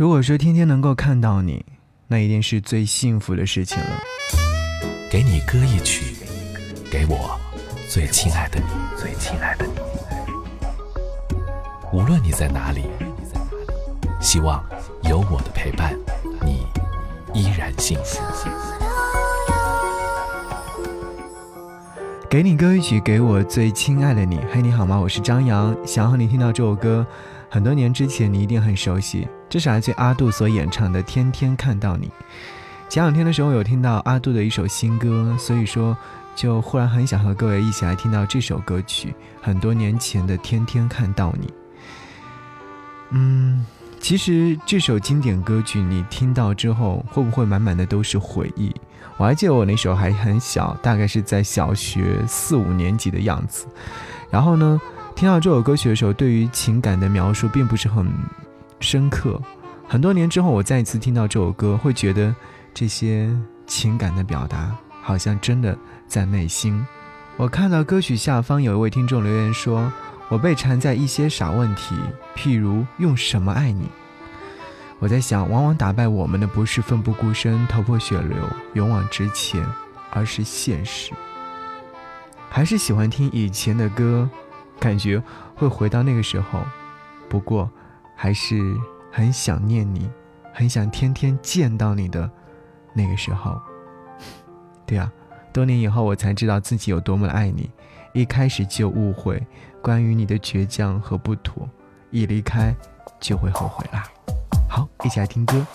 [0.00, 1.62] 如果说天天能够看到你，
[2.08, 4.00] 那一定是最幸福的事情了。
[5.10, 6.16] 给你歌一曲，
[6.90, 7.38] 给我
[7.86, 8.64] 最亲爱的你，
[8.96, 9.72] 最亲爱的你。
[11.92, 12.84] 无论你在哪里，
[14.22, 14.64] 希望
[15.02, 15.94] 有我的陪伴，
[16.46, 16.66] 你
[17.34, 18.22] 依然幸福。
[22.30, 24.40] 给你歌一曲，给我最亲爱的你。
[24.50, 24.98] 嘿，你好吗？
[24.98, 27.06] 我是张扬，想要和你听到这首歌。
[27.50, 32.06] 很多年之前，你一定很熟悉，这是来自阿杜所演唱的《天天看到你》。
[32.88, 35.96] 前两天的时候有听到阿杜的一首新歌，所以说
[36.36, 39.12] 就忽然很想和各位一起来听到这首歌曲。
[39.42, 41.46] 很多年前的《天天看到你》，
[43.10, 43.66] 嗯，
[43.98, 48.72] 其实这首经典歌曲你听到之后，会不会满满的都是回忆？
[49.16, 53.66] 我还记得我那时候还很小，大概是在小学四五年级的样子。
[54.30, 54.80] 然后呢，
[55.16, 58.06] 听到这首歌曲的时候，对于情感的描述并不是很
[58.80, 59.40] 深刻。
[59.86, 62.34] 很多年之后，我再一次听到这首歌，会觉得
[62.74, 63.30] 这些
[63.66, 66.84] 情感的表达好像真的在内心。
[67.36, 69.92] 我看到歌曲下方有一位听众留言说
[70.28, 71.96] ：“我被缠在一些傻问题，
[72.36, 73.88] 譬如用什么爱你。”
[75.00, 78.36] 我在想，往往打败我们的不是奋不顾身、头破血流、
[78.74, 79.66] 勇往直前，
[80.10, 81.12] 而是现实。
[82.50, 84.28] 还是喜欢听以前的歌，
[84.78, 85.22] 感觉
[85.54, 86.62] 会回到那个时候。
[87.28, 87.70] 不过，
[88.22, 88.76] 还是
[89.10, 90.06] 很想念你，
[90.52, 92.30] 很想天天见到你的
[92.92, 93.58] 那个时候。
[94.84, 95.10] 对啊，
[95.54, 97.70] 多年以后我才知道自己有多么爱你。
[98.12, 99.42] 一开始就误会
[99.80, 101.66] 关于你的倔强和不妥，
[102.10, 102.76] 一离开
[103.18, 104.04] 就会后悔啦。
[104.68, 105.66] 好，一起来听歌。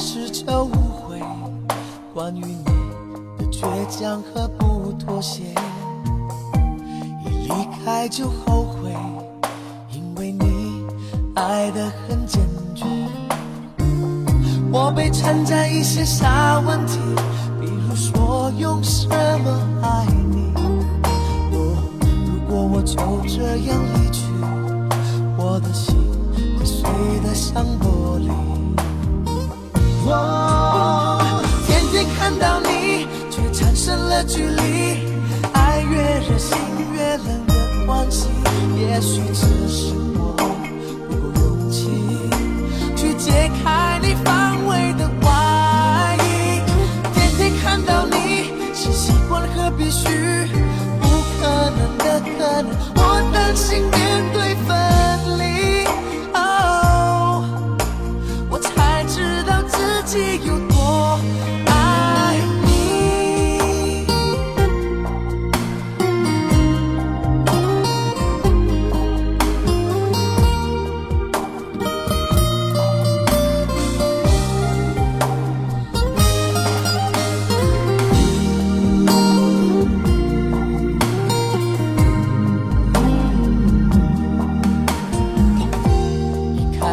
[0.00, 1.20] 始就误会
[2.14, 2.64] 关于你
[3.36, 5.42] 的倔强和不妥协。
[7.22, 8.90] 一离开就后悔，
[9.92, 10.82] 因为你
[11.34, 12.40] 爱得很坚
[12.74, 12.86] 决。
[14.72, 16.98] 我被缠在一些傻问题，
[17.60, 20.54] 比如说用什么爱你。
[21.52, 21.76] 若
[22.24, 22.96] 如果我就
[23.28, 24.24] 这样离去，
[25.36, 25.94] 我的心
[26.58, 26.88] 会碎
[27.22, 28.49] 得像玻璃。
[34.24, 34.62] 距离。
[35.52, 36.56] 爱越热心
[36.94, 38.28] 越冷的关系，
[38.78, 39.94] 也许只是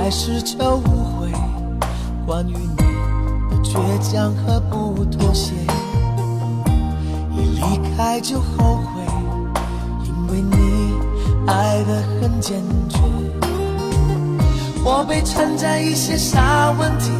[0.07, 1.29] 开始就误会
[2.25, 2.77] 关于你
[3.49, 5.53] 的倔强和不妥协，
[7.35, 7.61] 一离
[7.97, 9.01] 开就后悔，
[10.05, 10.93] 因为你
[11.45, 12.97] 爱得很坚决。
[14.81, 17.11] 我被缠在一些傻问题，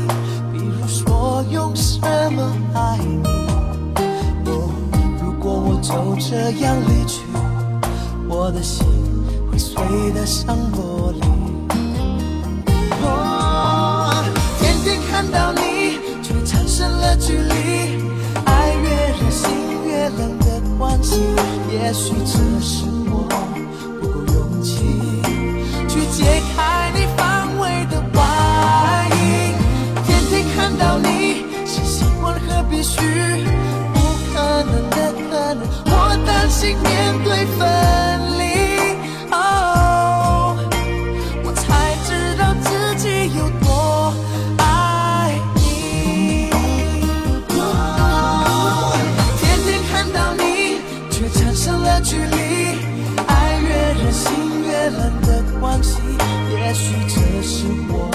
[0.54, 2.00] 比如说用什
[2.32, 3.28] 么爱你。
[4.46, 4.70] 若
[5.22, 7.26] 如果我就这样离去，
[8.30, 8.88] 我的心
[9.52, 9.76] 会碎
[10.14, 11.27] 得像玻璃。
[15.28, 17.54] 看到你，却产生了距离。
[18.46, 18.90] 爱越
[19.20, 19.52] 热心
[19.86, 21.20] 越冷的关系，
[21.70, 23.28] 也许只是我
[24.00, 24.78] 不够勇气
[25.90, 29.52] 去解开你防卫的外衣。
[30.06, 33.02] 天天看到你，是习惯和必须，
[33.94, 34.00] 不
[34.34, 37.68] 可能的可能，我担心面对分
[51.88, 52.38] 的距离。
[53.28, 54.28] 爱越热心
[54.68, 56.00] 越冷的关系，
[56.52, 58.12] 也许这是我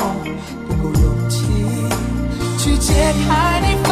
[0.69, 1.39] 不够勇气
[2.59, 2.93] 去解
[3.27, 3.83] 开你